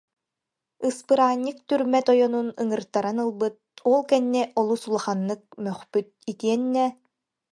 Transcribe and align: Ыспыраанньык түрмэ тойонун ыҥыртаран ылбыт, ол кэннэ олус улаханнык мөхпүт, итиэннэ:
Ыспыраанньык 0.87 1.57
түрмэ 1.67 1.99
тойонун 2.07 2.47
ыҥыртаран 2.61 3.17
ылбыт, 3.23 3.55
ол 3.91 3.99
кэннэ 4.09 4.43
олус 4.59 4.83
улаханнык 4.89 5.41
мөхпүт, 5.65 6.07
итиэннэ: 6.31 6.85